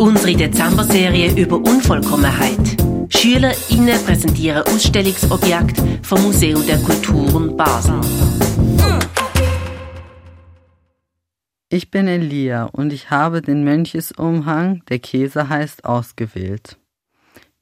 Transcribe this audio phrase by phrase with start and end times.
[0.00, 2.58] Unsere Dezember-Serie über Unvollkommenheit.
[3.10, 8.00] SchülerInnen präsentieren Ausstellungsobjekte vom Museum der Kulturen Basel.
[11.68, 16.78] Ich bin Elia und ich habe den Mönchesumhang, der Käse heißt, ausgewählt.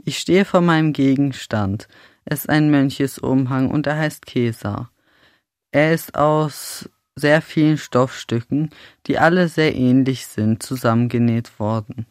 [0.05, 1.89] Ich stehe vor meinem Gegenstand.
[2.25, 4.93] Es ist ein Mönchesumhang und er heißt Käser.
[5.73, 8.70] Er ist aus sehr vielen Stoffstücken,
[9.09, 12.06] die alle sehr ähnlich sind, zusammengenäht worden.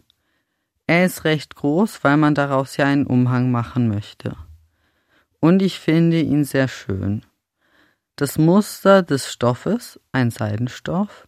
[0.87, 4.37] Er ist recht groß, weil man daraus ja einen Umhang machen möchte.
[5.39, 7.25] Und ich finde ihn sehr schön.
[8.15, 11.27] Das Muster des Stoffes, ein Seidenstoff,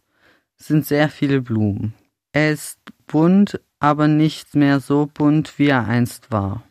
[0.56, 1.94] sind sehr viele Blumen.
[2.32, 6.64] Er ist bunt, aber nicht mehr so bunt, wie er einst war.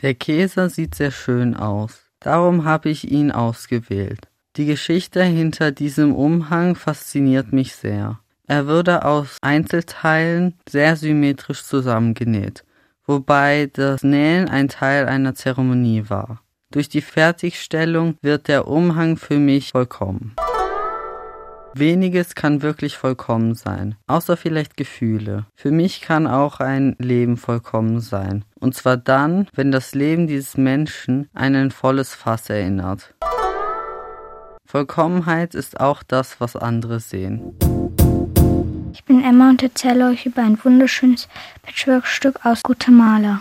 [0.00, 2.10] Der Käser sieht sehr schön aus.
[2.20, 4.28] Darum habe ich ihn ausgewählt.
[4.56, 8.21] Die Geschichte hinter diesem Umhang fasziniert mich sehr.
[8.48, 12.64] Er wurde aus Einzelteilen sehr symmetrisch zusammengenäht,
[13.06, 16.40] wobei das Nähen ein Teil einer Zeremonie war.
[16.70, 20.34] Durch die Fertigstellung wird der Umhang für mich vollkommen.
[21.74, 25.46] Weniges kann wirklich vollkommen sein, außer vielleicht Gefühle.
[25.54, 28.44] Für mich kann auch ein Leben vollkommen sein.
[28.60, 33.14] Und zwar dann, wenn das Leben dieses Menschen an ein volles Fass erinnert.
[34.66, 37.56] Vollkommenheit ist auch das, was andere sehen.
[38.92, 41.26] Ich bin Emma und erzähle euch über ein wunderschönes
[41.62, 43.40] Patchwork-Stück aus Guatemala.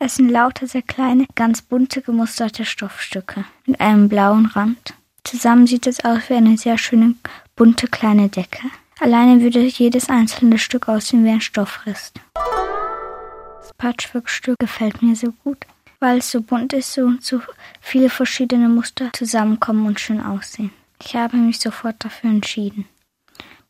[0.00, 4.94] Es sind lauter sehr kleine, ganz bunte gemusterte Stoffstücke mit einem blauen Rand.
[5.22, 7.14] Zusammen sieht es aus wie eine sehr schöne,
[7.54, 8.66] bunte kleine Decke.
[8.98, 12.18] Alleine würde jedes einzelne Stück aussehen wie ein Stoffrest.
[12.34, 15.58] Das Patchwork-Stück gefällt mir so gut,
[16.00, 17.40] weil es so bunt ist und so
[17.80, 20.72] viele verschiedene Muster zusammenkommen und schön aussehen.
[21.00, 22.86] Ich habe mich sofort dafür entschieden.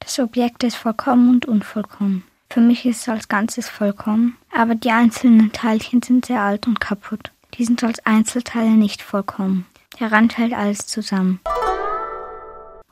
[0.07, 2.23] Das Objekt ist vollkommen und unvollkommen.
[2.49, 6.79] Für mich ist es als Ganzes vollkommen, aber die einzelnen Teilchen sind sehr alt und
[6.79, 7.33] kaputt.
[7.55, 9.67] Die sind als Einzelteile nicht vollkommen.
[9.99, 11.41] Der Rand hält alles zusammen.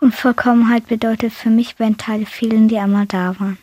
[0.00, 3.58] Unvollkommenheit bedeutet für mich, wenn Teile fehlen, die einmal da waren.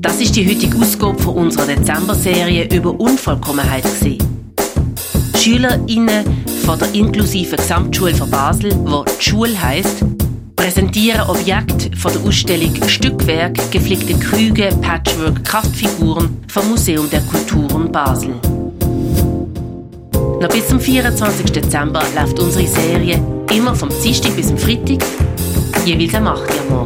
[0.00, 3.84] Das ist die heutige Ausgabe von unserer Dezember-Serie über Unvollkommenheit.
[5.36, 10.02] SchülerInnen von der inklusiven Gesamtschule von Basel, wo die Schule heisst,
[10.64, 18.34] präsentieren Objekte von der Ausstellung Stückwerk, geflickte Krüge, Patchwork, Kraftfiguren vom Museum der Kulturen Basel.
[20.40, 21.52] Noch bis zum 24.
[21.52, 23.22] Dezember läuft unsere Serie
[23.54, 25.04] immer vom Dienstag bis zum Freitag,
[25.84, 26.83] jeweils am 8 Uhr.